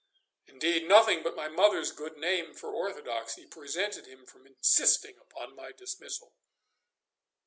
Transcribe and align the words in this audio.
Indeed, 0.47 0.87
nothing 0.89 1.21
but 1.21 1.35
my 1.35 1.47
mother's 1.47 1.91
good 1.91 2.17
name 2.17 2.55
for 2.55 2.73
orthodoxy 2.73 3.45
prevented 3.45 4.07
him 4.07 4.25
from 4.25 4.47
insisting 4.47 5.17
upon 5.19 5.55
my 5.55 5.73
dismissal. 5.73 6.33